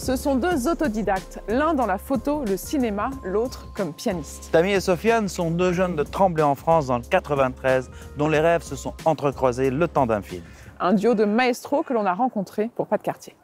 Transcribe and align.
Ce 0.00 0.16
sont 0.16 0.34
deux 0.34 0.66
autodidactes, 0.66 1.42
l'un 1.46 1.74
dans 1.74 1.84
la 1.84 1.98
photo, 1.98 2.42
le 2.46 2.56
cinéma, 2.56 3.10
l'autre 3.22 3.70
comme 3.76 3.92
pianiste. 3.92 4.48
Tammy 4.50 4.72
et 4.72 4.80
Sofiane 4.80 5.28
sont 5.28 5.50
deux 5.50 5.74
jeunes 5.74 5.94
de 5.94 6.02
Tremblay 6.02 6.42
en 6.42 6.54
France 6.54 6.86
dans 6.86 6.96
le 6.96 7.04
93 7.04 7.90
dont 8.16 8.28
les 8.30 8.40
rêves 8.40 8.62
se 8.62 8.76
sont 8.76 8.94
entrecroisés 9.04 9.68
le 9.68 9.86
temps 9.88 10.06
d'un 10.06 10.22
film. 10.22 10.42
Un 10.80 10.94
duo 10.94 11.12
de 11.12 11.26
maestros 11.26 11.84
que 11.84 11.92
l'on 11.92 12.06
a 12.06 12.14
rencontré 12.14 12.70
pour 12.76 12.86
Pas 12.86 12.96
de 12.96 13.02
quartier. 13.02 13.36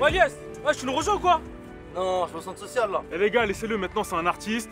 Ouais, 0.00 0.12
yes 0.12 0.34
Ouais, 0.66 0.74
tu 0.74 0.86
nous 0.86 0.92
rejoins 0.92 1.14
ou 1.14 1.20
quoi 1.20 1.40
Non, 1.94 2.26
je 2.26 2.36
au 2.36 2.40
centre 2.40 2.58
social 2.58 2.90
là. 2.90 3.02
Eh 3.12 3.18
les 3.18 3.30
gars, 3.30 3.46
laissez-le, 3.46 3.78
maintenant 3.78 4.02
c'est 4.02 4.16
un 4.16 4.26
artiste. 4.26 4.70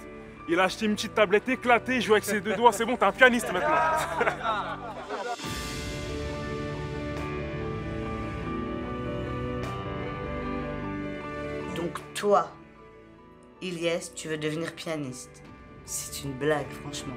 Il 0.48 0.58
a 0.58 0.64
acheté 0.64 0.86
une 0.86 0.96
petite 0.96 1.14
tablette 1.14 1.48
éclatée, 1.48 1.94
il 1.96 2.02
joue 2.02 2.14
avec 2.14 2.24
ses 2.24 2.40
deux 2.40 2.54
doigts, 2.54 2.72
c'est 2.72 2.84
bon, 2.84 2.96
t'es 2.96 3.04
un 3.04 3.12
pianiste 3.12 3.52
maintenant. 3.52 3.76
Donc 11.76 12.00
toi, 12.14 12.50
Ilyes, 13.60 14.10
tu 14.16 14.26
veux 14.28 14.38
devenir 14.38 14.72
pianiste. 14.72 15.44
C'est 15.84 16.24
une 16.24 16.32
blague, 16.32 16.70
franchement. 16.82 17.14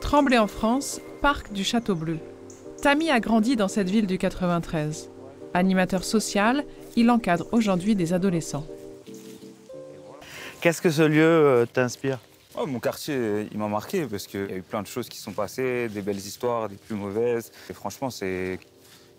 Tremblay 0.00 0.38
en 0.38 0.46
France, 0.46 1.02
parc 1.20 1.52
du 1.52 1.62
Château 1.62 1.94
Bleu. 1.94 2.18
Tammy 2.82 3.10
a 3.10 3.20
grandi 3.20 3.56
dans 3.56 3.68
cette 3.68 3.90
ville 3.90 4.06
du 4.06 4.16
93. 4.16 5.10
Animateur 5.52 6.02
social, 6.02 6.64
il 6.96 7.10
encadre 7.10 7.46
aujourd'hui 7.52 7.94
des 7.94 8.14
adolescents. 8.14 8.66
Qu'est-ce 10.62 10.80
que 10.80 10.90
ce 10.90 11.02
lieu 11.02 11.22
euh, 11.22 11.66
t'inspire? 11.66 12.18
Oh, 12.58 12.66
mon 12.66 12.80
quartier, 12.80 13.48
il 13.52 13.58
m'a 13.58 13.68
marqué 13.68 14.06
parce 14.06 14.26
qu'il 14.26 14.40
y 14.48 14.52
a 14.52 14.56
eu 14.56 14.62
plein 14.62 14.80
de 14.80 14.86
choses 14.86 15.10
qui 15.10 15.18
sont 15.18 15.32
passées, 15.32 15.90
des 15.90 16.00
belles 16.00 16.16
histoires, 16.16 16.70
des 16.70 16.76
plus 16.76 16.94
mauvaises. 16.94 17.52
Et 17.68 17.74
franchement, 17.74 18.08
c'est 18.08 18.58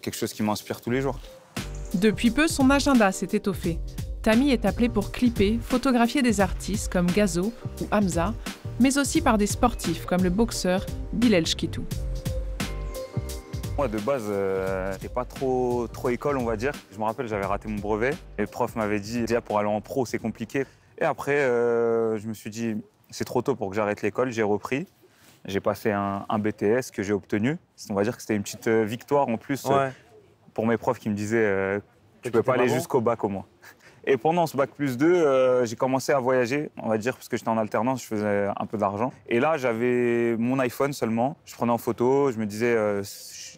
quelque 0.02 0.18
chose 0.18 0.34
qui 0.34 0.42
m'inspire 0.42 0.82
tous 0.82 0.90
les 0.90 1.02
jours. 1.02 1.20
Depuis 1.94 2.32
peu, 2.32 2.48
son 2.48 2.68
agenda 2.72 3.12
s'est 3.12 3.30
étoffé. 3.32 3.80
Tammy 4.24 4.52
est 4.52 4.66
appelé 4.66 4.90
pour 4.90 5.12
clipper, 5.12 5.60
photographier 5.62 6.24
des 6.24 6.42
artistes 6.42 6.92
comme 6.92 7.08
Gazo 7.08 7.54
ou 7.80 7.88
Hamza, 7.92 8.34
mais 8.80 8.98
aussi 8.98 9.22
par 9.22 9.38
des 9.38 9.48
sportifs 9.48 10.06
comme 10.06 10.24
le 10.24 10.30
boxeur 10.32 10.84
Bilal 11.14 11.46
Shkitou. 11.46 11.86
Moi, 13.82 13.88
de 13.88 13.98
base, 13.98 14.26
euh, 14.30 14.94
j'étais 14.94 15.10
pas 15.10 15.26
trop, 15.26 15.88
trop 15.88 16.10
école, 16.10 16.38
on 16.38 16.46
va 16.46 16.56
dire. 16.56 16.72
Je 16.92 17.00
me 17.00 17.04
rappelle, 17.04 17.26
j'avais 17.26 17.48
raté 17.48 17.68
mon 17.68 17.80
brevet. 17.80 18.12
Et 18.38 18.42
le 18.42 18.46
prof 18.46 18.76
m'avait 18.76 19.00
dit, 19.00 19.22
déjà 19.22 19.42
pour 19.42 19.58
aller 19.58 19.70
en 19.70 19.82
pro, 19.82 20.06
c'est 20.06 20.20
compliqué. 20.20 20.68
Et 21.00 21.04
après, 21.04 21.38
euh, 21.38 22.20
je 22.20 22.28
me 22.28 22.36
suis 22.36 22.52
dit, 22.52 22.76
c'est 23.10 23.26
trop 23.26 23.42
tôt 23.42 23.56
pour 23.56 23.72
que 23.72 23.76
j'arrête 23.76 24.04
l'école. 24.04 24.32
J'ai 24.32 24.44
repris. 24.44 24.86
J'ai 25.46 25.62
passé 25.62 25.90
un, 25.90 26.28
un 26.30 26.38
BTS 26.38 26.92
que 26.94 27.02
j'ai 27.02 27.14
obtenu. 27.14 27.58
On 27.90 27.96
va 27.96 28.04
dire 28.04 28.16
que 28.16 28.22
c'était 28.22 28.36
une 28.36 28.44
petite 28.44 28.68
euh, 28.68 28.84
victoire 28.84 29.28
en 29.30 29.38
plus 29.38 29.66
euh, 29.68 29.90
pour 30.54 30.68
mes 30.68 30.78
profs 30.78 31.00
qui 31.00 31.10
me 31.10 31.16
disaient, 31.16 31.82
tu 32.22 32.30
peux 32.30 32.44
pas 32.44 32.54
aller 32.54 32.70
jusqu'au 32.70 33.02
bac 33.02 33.24
au 33.24 33.30
moins. 33.30 33.48
Et 34.08 34.18
pendant 34.18 34.48
ce 34.48 34.58
bac 34.58 34.72
plus 34.72 34.98
2, 34.98 35.06
euh, 35.06 35.66
j'ai 35.66 35.76
commencé 35.76 36.12
à 36.12 36.20
voyager, 36.20 36.72
on 36.82 36.90
va 36.90 36.98
dire, 36.98 37.16
parce 37.16 37.30
que 37.30 37.38
j'étais 37.38 37.50
en 37.50 37.58
alternance, 37.58 38.02
je 38.02 38.08
faisais 38.08 38.48
un 38.56 38.66
peu 38.66 38.78
d'argent. 38.78 39.14
Et 39.28 39.40
là, 39.40 39.58
j'avais 39.58 40.36
mon 40.38 40.58
iPhone 40.60 40.92
seulement. 40.92 41.38
Je 41.46 41.54
prenais 41.54 41.72
en 41.72 41.78
photo, 41.78 42.32
je 42.32 42.40
me 42.40 42.46
disais, 42.46 42.74
euh, 42.76 43.04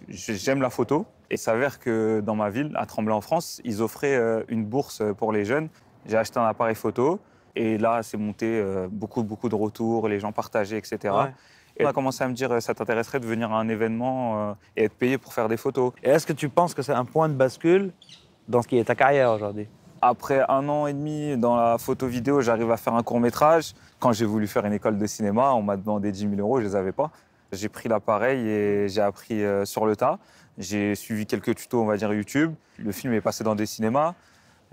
j'aime 0.10 0.62
la 0.62 0.70
photo. 0.70 1.06
Et 1.30 1.36
il 1.36 1.38
s'avère 1.38 1.80
que 1.80 2.20
dans 2.20 2.36
ma 2.36 2.50
ville, 2.50 2.72
à 2.76 2.86
Tremblay 2.86 3.14
en 3.14 3.22
France, 3.22 3.62
ils 3.64 3.82
offraient 3.82 4.16
euh, 4.16 4.44
une 4.50 4.66
bourse 4.66 5.02
pour 5.18 5.32
les 5.32 5.46
jeunes. 5.46 5.70
J'ai 6.06 6.18
acheté 6.18 6.40
un 6.40 6.46
appareil 6.46 6.76
photo. 6.76 7.20
Et 7.56 7.78
là, 7.78 8.02
c'est 8.04 8.18
monté 8.18 8.64
beaucoup, 8.90 9.22
beaucoup 9.22 9.48
de 9.48 9.54
retours, 9.54 10.08
les 10.08 10.20
gens 10.20 10.32
partageaient, 10.32 10.80
etc. 10.80 10.98
Ouais. 11.04 11.32
Et 11.78 11.86
on 11.86 11.88
a 11.88 11.94
commencé 11.94 12.24
à 12.24 12.28
me 12.28 12.34
dire, 12.34 12.60
ça 12.64 12.74
t'intéresserait 12.74 13.20
de 13.20 13.28
venir 13.28 13.52
à 13.52 13.60
un 13.60 13.70
événement 13.70 14.58
et 14.76 14.86
être 14.86 14.96
payé 14.96 15.20
pour 15.20 15.34
faire 15.36 15.48
des 15.48 15.58
photos. 15.58 15.94
Et 16.02 16.10
est-ce 16.10 16.26
que 16.26 16.34
tu 16.34 16.50
penses 16.50 16.74
que 16.74 16.82
c'est 16.82 16.94
un 16.94 17.06
point 17.06 17.30
de 17.30 17.36
bascule 17.36 17.94
dans 18.48 18.64
ce 18.64 18.68
qui 18.68 18.80
est 18.80 18.86
ta 18.86 18.96
carrière 18.96 19.30
aujourd'hui? 19.30 19.68
Après 20.06 20.44
un 20.50 20.68
an 20.68 20.86
et 20.88 20.92
demi 20.94 21.38
dans 21.38 21.56
la 21.56 21.78
photo 21.78 22.08
vidéo, 22.08 22.42
j'arrive 22.42 22.70
à 22.72 22.76
faire 22.78 22.94
un 22.94 23.04
court 23.04 23.22
métrage. 23.22 23.74
Quand 24.00 24.12
j'ai 24.12 24.26
voulu 24.26 24.48
faire 24.48 24.66
une 24.66 24.74
école 24.74 24.98
de 24.98 25.06
cinéma, 25.08 25.54
on 25.54 25.62
m'a 25.62 25.78
demandé 25.78 26.12
10 26.12 26.30
000 26.30 26.34
euros, 26.42 26.60
je 26.60 26.66
les 26.66 26.76
avais 26.76 26.92
pas. 26.92 27.10
J'ai 27.54 27.70
pris 27.70 27.88
l'appareil 27.88 28.46
et 28.46 28.90
j'ai 28.90 29.00
appris 29.02 29.42
euh, 29.44 29.64
sur 29.64 29.86
le 29.86 29.96
tas. 29.96 30.20
J'ai 30.58 30.96
suivi 30.96 31.26
quelques 31.26 31.56
tutos, 31.56 31.82
on 31.82 31.86
va 31.86 31.96
dire 31.96 32.12
YouTube. 32.14 32.54
Le 32.78 32.92
film 32.92 33.14
est 33.14 33.22
passé 33.22 33.46
dans 33.46 33.56
des 33.56 33.66
cinémas. 33.66 34.14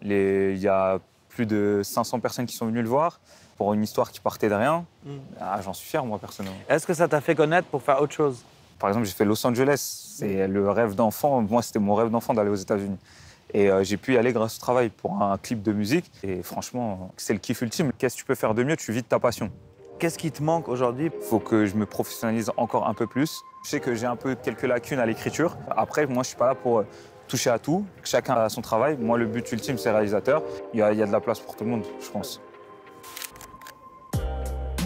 Les- 0.03 0.53
Il 0.57 0.61
y 0.61 0.67
a 0.69 0.99
plus 1.29 1.47
de 1.47 1.81
500 1.85 2.19
personnes 2.19 2.47
qui 2.47 2.57
sont 2.57 2.67
venues 2.67 2.83
le 2.83 2.89
voir 2.89 3.21
pour 3.57 3.73
une 3.73 3.85
histoire 3.85 4.11
qui 4.11 4.19
partait 4.19 4.49
de 4.49 4.55
rien. 4.55 4.85
Ah, 5.41 5.61
J'en 5.63 5.73
suis 5.75 5.89
fier, 5.89 6.05
moi, 6.05 6.19
personnellement. 6.19 6.59
Est-ce 6.69 6.87
que 6.89 6.95
ça 6.95 7.07
t'a 7.07 7.21
fait 7.21 7.37
connaître 7.37 7.69
pour 7.69 7.83
faire 7.83 8.03
autre 8.03 8.15
chose? 8.15 8.43
Par 8.81 8.89
exemple, 8.91 9.07
j'ai 9.07 9.13
fait 9.13 9.25
Los 9.27 9.47
Angeles. 9.47 10.15
C'est 10.17 10.49
le 10.49 10.71
rêve 10.71 10.97
d'enfant. 10.97 11.41
Moi, 11.43 11.63
c'était 11.63 11.79
mon 11.79 11.95
rêve 11.95 12.11
d'enfant 12.11 12.35
d'aller 12.35 12.51
aux 12.51 12.55
États-Unis. 12.57 12.99
Et 13.55 13.71
euh, 13.71 13.83
j'ai 13.83 13.97
pu 13.97 14.15
y 14.15 14.17
aller 14.17 14.33
grâce 14.33 14.57
au 14.57 14.61
travail 14.61 14.91
pour 14.91 15.23
un 15.23 15.37
clip 15.39 15.63
de 15.63 15.73
musique. 15.73 16.11
Et 16.23 16.43
franchement, 16.43 17.13
c'est 17.17 17.33
le 17.33 17.39
kiff 17.39 17.61
ultime. 17.63 17.93
Qu'est-ce 17.99 18.15
que 18.15 18.21
tu 18.21 18.25
peux 18.25 18.35
faire 18.35 18.55
de 18.55 18.63
mieux? 18.63 18.77
Tu 18.77 18.93
vis 18.93 19.03
de 19.03 19.07
ta 19.07 19.19
passion. 19.19 19.51
Qu'est-ce 19.99 20.19
qui 20.19 20.31
te 20.31 20.43
manque 20.43 20.69
aujourd'hui? 20.69 21.11
Il 21.15 21.27
faut 21.27 21.41
que 21.41 21.67
je 21.67 21.75
me 21.75 21.85
professionnalise 21.85 22.51
encore 22.57 22.89
un 22.89 22.95
peu 22.95 23.07
plus. 23.07 23.43
Je 23.65 23.71
sais 23.71 23.81
que 23.81 23.95
j'ai 23.95 24.07
un 24.07 24.17
peu 24.17 24.35
quelques 24.35 24.63
lacunes 24.63 24.99
à 24.99 25.07
l'écriture. 25.07 25.59
Après, 25.71 26.07
moi, 26.07 26.23
je 26.23 26.29
suis 26.29 26.39
pas 26.39 26.47
là 26.47 26.55
pour 26.55 26.79
euh, 26.79 26.87
toucher 27.29 27.51
à 27.51 27.59
tout. 27.59 27.85
Chacun 28.03 28.35
a 28.35 28.49
son 28.49 28.63
travail. 28.63 28.97
Moi, 28.99 29.19
le 29.19 29.27
but 29.27 29.51
ultime, 29.53 29.77
c'est 29.77 29.91
réalisateur. 29.91 30.43
Il 30.73 30.81
y, 30.81 30.83
a, 30.83 30.93
il 30.93 30.99
y 30.99 31.03
a 31.03 31.07
de 31.07 31.13
la 31.13 31.21
place 31.21 31.41
pour 31.41 31.57
tout 31.57 31.65
le 31.65 31.71
monde, 31.71 31.85
je 32.01 32.09
pense. 32.11 32.41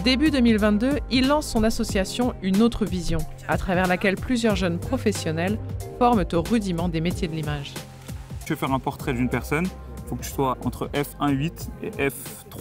Début 0.03 0.29
2022, 0.29 0.99
il 1.09 1.27
lance 1.27 1.47
son 1.47 1.63
association 1.63 2.35
Une 2.43 2.61
autre 2.61 2.85
vision, 2.85 3.17
à 3.47 3.57
travers 3.57 3.87
laquelle 3.87 4.15
plusieurs 4.15 4.55
jeunes 4.55 4.77
professionnels 4.77 5.57
forment 5.97 6.25
au 6.33 6.41
rudiment 6.43 6.89
des 6.89 7.01
métiers 7.01 7.27
de 7.27 7.33
l'image. 7.33 7.73
Tu 8.45 8.53
veux 8.53 8.57
faire 8.59 8.71
un 8.71 8.79
portrait 8.79 9.13
d'une 9.13 9.29
personne, 9.29 9.65
il 9.65 10.09
faut 10.09 10.15
que 10.15 10.23
tu 10.23 10.29
sois 10.29 10.55
entre 10.65 10.87
F1.8 10.93 11.51
et 11.81 11.89
F3, 12.09 12.11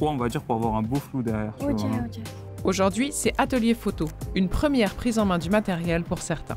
on 0.08 0.16
va 0.16 0.28
dire, 0.28 0.42
pour 0.42 0.56
avoir 0.56 0.76
un 0.76 0.82
beau 0.82 0.96
flou 0.96 1.22
derrière. 1.22 1.52
tu 1.58 1.66
Ok, 1.66 1.78
vois. 1.80 1.88
ok. 2.06 2.20
Aujourd'hui, 2.64 3.10
c'est 3.12 3.34
Atelier 3.36 3.74
Photo, 3.74 4.08
une 4.34 4.48
première 4.48 4.94
prise 4.94 5.18
en 5.18 5.26
main 5.26 5.38
du 5.38 5.50
matériel 5.50 6.02
pour 6.04 6.20
certains. 6.20 6.56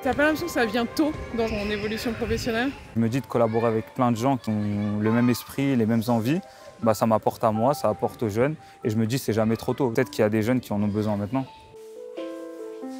T'as 0.00 0.14
pas 0.14 0.22
l'impression 0.22 0.46
que 0.46 0.52
ça 0.52 0.64
vient 0.66 0.86
tôt 0.86 1.10
dans 1.36 1.48
ton 1.48 1.68
évolution 1.68 2.12
professionnelle? 2.12 2.70
Je 2.94 3.00
me 3.00 3.08
dis 3.08 3.20
de 3.20 3.26
collaborer 3.26 3.66
avec 3.66 3.92
plein 3.94 4.12
de 4.12 4.16
gens 4.16 4.36
qui 4.36 4.50
ont 4.50 5.00
le 5.00 5.10
même 5.10 5.28
esprit, 5.28 5.74
les 5.74 5.86
mêmes 5.86 6.02
envies. 6.06 6.40
Bah, 6.84 6.94
ça 6.94 7.06
m'apporte 7.06 7.42
à 7.42 7.50
moi, 7.50 7.74
ça 7.74 7.88
apporte 7.88 8.22
aux 8.22 8.28
jeunes. 8.28 8.54
Et 8.84 8.90
je 8.90 8.96
me 8.96 9.04
dis, 9.08 9.18
c'est 9.18 9.32
jamais 9.32 9.56
trop 9.56 9.74
tôt. 9.74 9.90
Peut-être 9.90 10.10
qu'il 10.10 10.22
y 10.22 10.24
a 10.24 10.30
des 10.30 10.42
jeunes 10.42 10.60
qui 10.60 10.72
en 10.72 10.80
ont 10.80 10.86
besoin 10.86 11.16
maintenant. 11.16 11.44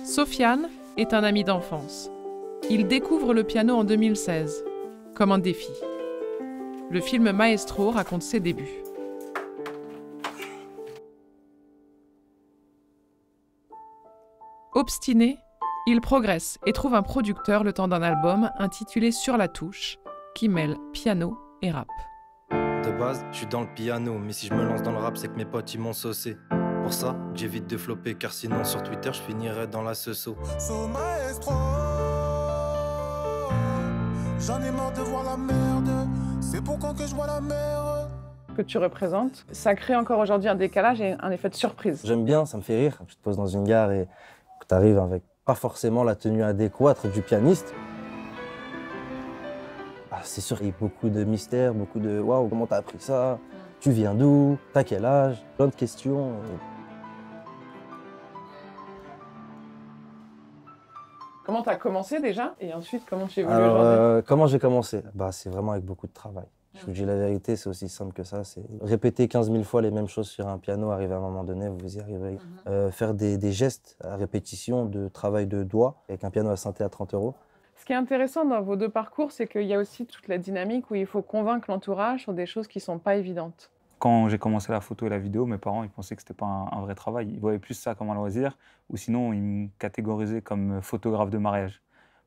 Sofiane 0.04 0.68
est 0.96 1.14
un 1.14 1.22
ami 1.22 1.44
d'enfance. 1.44 2.10
Il 2.70 2.86
découvre 2.86 3.32
le 3.32 3.44
piano 3.44 3.74
en 3.74 3.84
2016, 3.84 4.64
comme 5.14 5.32
un 5.32 5.38
défi. 5.38 5.72
Le 6.90 7.00
film 7.00 7.32
Maestro 7.32 7.90
raconte 7.90 8.22
ses 8.22 8.40
débuts. 8.40 8.82
Obstiné, 14.74 15.38
il 15.86 16.00
progresse 16.00 16.58
et 16.66 16.72
trouve 16.72 16.94
un 16.94 17.02
producteur 17.02 17.64
le 17.64 17.72
temps 17.72 17.88
d'un 17.88 18.02
album 18.02 18.50
intitulé 18.58 19.10
Sur 19.12 19.36
la 19.36 19.48
touche, 19.48 19.96
qui 20.34 20.48
mêle 20.48 20.76
piano 20.92 21.38
et 21.62 21.70
rap. 21.70 21.88
De 22.50 22.98
base, 22.98 23.24
je 23.32 23.38
suis 23.38 23.46
dans 23.46 23.62
le 23.62 23.74
piano, 23.74 24.18
mais 24.18 24.32
si 24.32 24.46
je 24.46 24.54
me 24.54 24.62
lance 24.62 24.82
dans 24.82 24.92
le 24.92 24.98
rap, 24.98 25.16
c'est 25.16 25.28
que 25.28 25.36
mes 25.36 25.46
potes 25.46 25.72
ils 25.74 25.80
m'ont 25.80 25.94
saucé. 25.94 26.36
Pour 26.82 26.92
ça, 26.92 27.16
j'évite 27.34 27.66
de 27.66 27.76
flopper, 27.76 28.14
car 28.14 28.32
sinon 28.32 28.64
sur 28.64 28.82
Twitter, 28.82 29.10
je 29.12 29.20
finirais 29.20 29.66
dans 29.66 29.82
la 29.82 29.94
seso. 29.94 30.36
maestro. 30.92 31.52
J'en 34.40 34.62
ai 34.62 34.70
marre 34.70 34.92
de 34.92 35.00
voir 35.00 35.24
la 35.24 35.36
merde. 35.36 36.08
C'est 36.40 36.62
pour 36.62 36.78
quand 36.78 36.94
que 36.94 37.06
je 37.06 37.14
vois 37.14 37.26
la 37.26 37.40
mer. 37.40 38.08
Que 38.56 38.62
tu 38.62 38.78
représentes, 38.78 39.44
ça 39.52 39.74
crée 39.74 39.96
encore 39.96 40.20
aujourd'hui 40.20 40.48
un 40.48 40.54
décalage 40.54 41.00
et 41.00 41.16
un 41.20 41.30
effet 41.30 41.48
de 41.48 41.54
surprise. 41.54 42.02
J'aime 42.04 42.24
bien, 42.24 42.46
ça 42.46 42.56
me 42.56 42.62
fait 42.62 42.76
rire. 42.76 42.98
Tu 43.06 43.16
te 43.16 43.22
poses 43.22 43.36
dans 43.36 43.46
une 43.46 43.64
gare 43.64 43.92
et 43.92 44.08
que 44.60 44.66
tu 44.66 44.74
arrives 44.74 44.98
avec 44.98 45.22
pas 45.44 45.54
forcément 45.54 46.04
la 46.04 46.14
tenue 46.14 46.42
adéquate 46.42 47.06
du 47.12 47.22
pianiste. 47.22 47.74
Ah, 50.10 50.20
c'est 50.22 50.40
sûr, 50.40 50.58
il 50.60 50.68
y 50.68 50.70
a 50.70 50.74
beaucoup 50.80 51.08
de 51.08 51.24
mystères, 51.24 51.74
beaucoup 51.74 52.00
de 52.00 52.18
waouh, 52.18 52.48
comment 52.48 52.66
t'as 52.66 52.78
appris 52.78 52.98
ça? 52.98 53.38
Tu 53.80 53.90
viens 53.90 54.14
d'où? 54.14 54.58
T'as 54.72 54.82
quel 54.82 55.04
âge? 55.04 55.44
Plein 55.56 55.66
de 55.66 55.74
questions. 55.74 56.32
Comment 61.48 61.62
tu 61.62 61.70
as 61.70 61.76
commencé 61.76 62.20
déjà 62.20 62.54
et 62.60 62.74
ensuite 62.74 63.04
comment 63.08 63.26
tu 63.26 63.40
évolues 63.40 63.56
Alors, 63.56 63.80
euh, 63.80 64.20
comment 64.20 64.46
j'ai 64.46 64.58
commencé? 64.58 65.00
Bah, 65.14 65.32
C'est 65.32 65.48
vraiment 65.48 65.72
avec 65.72 65.82
beaucoup 65.82 66.06
de 66.06 66.12
travail. 66.12 66.44
Je 66.74 66.84
vous 66.84 66.92
dis 66.92 67.06
la 67.06 67.16
vérité, 67.16 67.56
c'est 67.56 67.70
aussi 67.70 67.88
simple 67.88 68.12
que 68.12 68.22
ça. 68.22 68.44
C'est 68.44 68.60
répéter 68.82 69.28
15 69.28 69.50
000 69.50 69.64
fois 69.64 69.80
les 69.80 69.90
mêmes 69.90 70.08
choses 70.08 70.28
sur 70.28 70.46
un 70.46 70.58
piano, 70.58 70.90
arriver 70.90 71.14
à 71.14 71.16
un 71.16 71.20
moment 71.22 71.44
donné, 71.44 71.70
vous 71.70 71.96
y 71.96 72.00
arriverez. 72.00 72.36
Euh, 72.66 72.90
faire 72.90 73.14
des, 73.14 73.38
des 73.38 73.52
gestes 73.52 73.96
à 74.04 74.16
répétition 74.16 74.84
de 74.84 75.08
travail 75.08 75.46
de 75.46 75.62
doigts 75.62 76.02
avec 76.10 76.22
un 76.22 76.28
piano 76.30 76.50
à 76.50 76.56
synthé 76.56 76.84
à 76.84 76.90
30 76.90 77.14
euros. 77.14 77.34
Ce 77.76 77.86
qui 77.86 77.94
est 77.94 77.96
intéressant 77.96 78.44
dans 78.44 78.60
vos 78.60 78.76
deux 78.76 78.90
parcours, 78.90 79.32
c'est 79.32 79.46
qu'il 79.46 79.64
y 79.64 79.72
a 79.72 79.78
aussi 79.78 80.04
toute 80.04 80.28
la 80.28 80.36
dynamique 80.36 80.90
où 80.90 80.96
il 80.96 81.06
faut 81.06 81.22
convaincre 81.22 81.70
l'entourage 81.70 82.24
sur 82.24 82.34
des 82.34 82.44
choses 82.44 82.68
qui 82.68 82.76
ne 82.76 82.82
sont 82.82 82.98
pas 82.98 83.16
évidentes. 83.16 83.70
Quand 83.98 84.28
j'ai 84.28 84.38
commencé 84.38 84.72
la 84.72 84.80
photo 84.80 85.06
et 85.06 85.08
la 85.08 85.18
vidéo, 85.18 85.46
mes 85.46 85.58
parents 85.58 85.82
ils 85.82 85.90
pensaient 85.90 86.14
que 86.16 86.22
c'était 86.22 86.34
pas 86.34 86.46
un, 86.46 86.68
un 86.72 86.80
vrai 86.82 86.94
travail. 86.94 87.28
Ils 87.32 87.40
voyaient 87.40 87.58
plus 87.58 87.74
ça 87.74 87.94
comme 87.94 88.10
un 88.10 88.14
loisir, 88.14 88.56
ou 88.90 88.96
sinon 88.96 89.32
ils 89.32 89.42
me 89.42 89.68
catégorisaient 89.78 90.42
comme 90.42 90.80
photographe 90.82 91.30
de 91.30 91.38
mariage. 91.38 91.82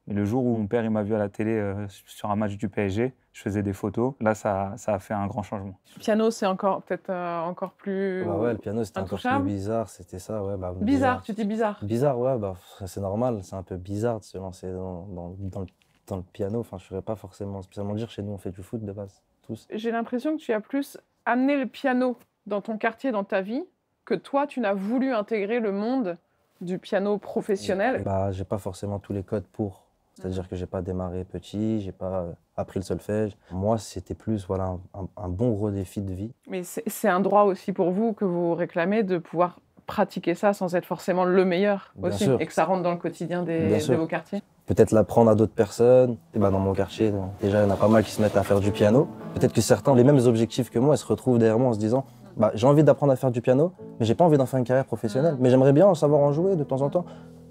Mais 0.07 0.15
le 0.15 0.25
jour 0.25 0.43
où 0.45 0.57
mon 0.57 0.67
père 0.67 0.83
il 0.83 0.89
m'a 0.89 1.03
vu 1.03 1.13
à 1.13 1.19
la 1.19 1.29
télé 1.29 1.51
euh, 1.51 1.85
sur 1.87 2.31
un 2.31 2.35
match 2.35 2.57
du 2.57 2.69
PSG, 2.69 3.13
je 3.33 3.41
faisais 3.41 3.61
des 3.61 3.71
photos. 3.73 4.13
Là, 4.19 4.33
ça, 4.33 4.73
ça 4.77 4.95
a 4.95 4.99
fait 4.99 5.13
un 5.13 5.27
grand 5.27 5.43
changement. 5.43 5.77
Le 5.95 5.99
piano, 5.99 6.31
c'est 6.31 6.47
encore 6.47 6.81
peut-être 6.81 7.09
euh, 7.11 7.39
encore 7.41 7.73
plus 7.73 8.25
Bah 8.25 8.35
ouais, 8.35 8.53
le 8.53 8.57
piano, 8.57 8.83
c'était 8.83 8.99
encore 8.99 9.19
plus 9.19 9.43
bizarre, 9.43 9.89
c'était 9.89 10.19
ça, 10.19 10.43
ouais. 10.43 10.57
Bah, 10.57 10.73
bizarre. 10.81 11.21
Tu 11.21 11.33
dis 11.33 11.45
bizarre. 11.45 11.79
Bizarre, 11.83 12.17
ouais, 12.19 12.37
bah, 12.37 12.55
c'est 12.85 12.99
normal, 12.99 13.41
c'est 13.43 13.55
un 13.55 13.63
peu 13.63 13.77
bizarre 13.77 14.19
de 14.19 14.25
se 14.25 14.37
lancer 14.39 14.71
dans, 14.71 15.03
dans, 15.05 15.35
dans 15.37 15.59
le, 15.61 15.67
dans 16.07 16.17
le 16.17 16.23
piano. 16.23 16.59
Enfin, 16.59 16.77
je 16.79 16.85
ne 16.85 16.87
saurais 16.89 17.01
pas 17.03 17.15
forcément 17.15 17.61
spécialement 17.61 17.93
dire, 17.93 18.09
chez 18.09 18.23
nous, 18.23 18.31
on 18.31 18.37
fait 18.39 18.51
du 18.51 18.63
foot 18.63 18.83
de 18.83 18.91
base, 18.91 19.21
tous. 19.43 19.67
J'ai 19.71 19.91
l'impression 19.91 20.35
que 20.35 20.41
tu 20.41 20.51
as 20.51 20.61
plus 20.61 20.97
amené 21.25 21.57
le 21.57 21.65
piano 21.65 22.17
dans 22.45 22.61
ton 22.61 22.77
quartier, 22.77 23.11
dans 23.11 23.23
ta 23.23 23.41
vie, 23.41 23.63
que 24.05 24.13
toi, 24.13 24.47
tu 24.47 24.59
n'as 24.59 24.73
voulu 24.73 25.13
intégrer 25.13 25.59
le 25.59 25.71
monde 25.71 26.17
du 26.59 26.77
piano 26.77 27.17
professionnel. 27.17 28.03
Bah, 28.03 28.31
j'ai 28.31 28.43
pas 28.43 28.57
forcément 28.57 28.99
tous 28.99 29.13
les 29.13 29.23
codes 29.23 29.45
pour. 29.51 29.85
C'est-à-dire 30.15 30.47
que 30.49 30.55
j'ai 30.55 30.65
pas 30.65 30.81
démarré 30.81 31.23
petit, 31.23 31.81
j'ai 31.81 31.93
pas 31.93 32.21
euh, 32.21 32.31
appris 32.57 32.79
le 32.79 32.83
solfège. 32.83 33.35
Moi, 33.49 33.77
c'était 33.77 34.13
plus 34.13 34.45
voilà, 34.45 34.77
un, 34.93 35.29
bon 35.29 35.51
gros 35.51 35.71
défi 35.71 36.01
de 36.01 36.13
vie. 36.13 36.33
Mais 36.47 36.63
c'est 36.63 37.07
un 37.07 37.21
droit 37.21 37.43
aussi 37.43 37.71
pour 37.71 37.91
vous 37.91 38.13
que 38.13 38.25
vous 38.25 38.53
réclamez 38.53 39.03
de 39.03 39.17
pouvoir 39.17 39.59
pratiquer 39.87 40.35
ça 40.35 40.53
sans 40.53 40.75
être 40.75 40.85
forcément 40.85 41.23
le 41.23 41.43
meilleur 41.45 41.93
Bien 41.95 42.09
aussi, 42.09 42.25
sûr. 42.25 42.39
et 42.39 42.45
que 42.45 42.53
ça 42.53 42.65
rentre 42.65 42.83
dans 42.83 42.91
le 42.91 42.97
quotidien 42.97 43.43
des, 43.43 43.79
de 43.79 43.95
vos 43.95 44.05
quartiers? 44.05 44.41
Peut-être 44.71 44.93
l'apprendre 44.93 45.29
à 45.29 45.35
d'autres 45.35 45.53
personnes. 45.53 46.15
Et 46.33 46.39
bah, 46.39 46.49
dans 46.49 46.59
mon 46.59 46.71
quartier, 46.71 47.11
déjà, 47.41 47.61
il 47.61 47.67
y 47.67 47.69
en 47.69 47.73
a 47.73 47.75
pas 47.75 47.89
mal 47.89 48.05
qui 48.05 48.11
se 48.11 48.21
mettent 48.21 48.37
à 48.37 48.43
faire 48.43 48.61
du 48.61 48.71
piano. 48.71 49.05
Peut-être 49.33 49.51
que 49.51 49.59
certains 49.59 49.91
ont 49.91 49.95
les 49.95 50.05
mêmes 50.05 50.25
objectifs 50.25 50.69
que 50.69 50.79
moi 50.79 50.93
et 50.93 50.97
se 50.97 51.05
retrouvent 51.05 51.37
derrière 51.37 51.59
moi 51.59 51.71
en 51.71 51.73
se 51.73 51.77
disant 51.77 52.05
bah, 52.37 52.51
j'ai 52.55 52.65
envie 52.65 52.81
d'apprendre 52.81 53.11
à 53.11 53.17
faire 53.17 53.31
du 53.31 53.41
piano, 53.41 53.73
mais 53.99 54.05
j'ai 54.05 54.15
pas 54.15 54.23
envie 54.23 54.37
d'en 54.37 54.45
faire 54.45 54.59
une 54.59 54.65
carrière 54.65 54.85
professionnelle. 54.85 55.35
Mais 55.41 55.49
j'aimerais 55.49 55.73
bien 55.73 55.87
en 55.87 55.93
savoir 55.93 56.21
en 56.21 56.31
jouer 56.31 56.55
de 56.55 56.63
temps 56.63 56.81
en 56.81 56.89
temps. 56.89 57.03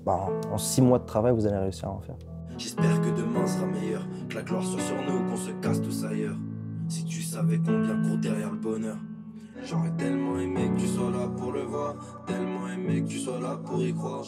Bah, 0.06 0.30
en 0.50 0.56
six 0.56 0.80
mois 0.80 0.98
de 0.98 1.04
travail, 1.04 1.34
vous 1.34 1.46
allez 1.46 1.58
réussir 1.58 1.88
à 1.88 1.90
en 1.90 2.00
faire. 2.00 2.16
J'espère 2.56 2.98
que 3.02 3.10
demain 3.10 3.46
sera 3.46 3.66
meilleur, 3.66 4.00
que 4.30 4.36
la 4.36 4.42
gloire 4.42 4.64
soit 4.64 4.80
sur 4.80 4.96
nous, 4.96 5.28
qu'on 5.28 5.36
se 5.36 5.50
casse 5.60 5.82
tous 5.82 6.06
ailleurs. 6.06 6.38
Si 6.88 7.04
tu 7.04 7.20
savais 7.20 7.58
combien 7.58 8.00
court 8.00 8.16
derrière 8.16 8.50
le 8.50 8.56
bonheur, 8.56 8.96
j'aurais 9.62 9.92
tellement 9.98 10.38
aimé 10.38 10.70
que 10.74 10.80
tu 10.80 10.86
sois 10.86 11.10
là 11.10 11.28
pour 11.36 11.52
le 11.52 11.64
voir, 11.64 11.96
tellement 12.26 12.66
aimé 12.66 13.02
que 13.02 13.08
tu 13.08 13.18
sois 13.18 13.40
là 13.40 13.58
pour 13.62 13.82
y 13.82 13.92
croire, 13.92 14.24